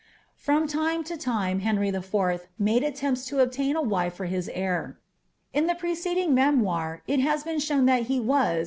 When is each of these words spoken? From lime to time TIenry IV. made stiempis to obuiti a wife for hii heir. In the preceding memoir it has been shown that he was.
From 0.35 0.61
lime 0.65 1.03
to 1.03 1.15
time 1.15 1.61
TIenry 1.61 1.89
IV. 1.89 2.47
made 2.57 2.81
stiempis 2.81 3.27
to 3.27 3.35
obuiti 3.35 3.75
a 3.75 3.83
wife 3.83 4.15
for 4.15 4.25
hii 4.27 4.49
heir. 4.51 4.97
In 5.53 5.67
the 5.67 5.75
preceding 5.75 6.33
memoir 6.33 7.03
it 7.05 7.19
has 7.19 7.43
been 7.43 7.59
shown 7.59 7.85
that 7.85 8.07
he 8.09 8.19
was. 8.19 8.59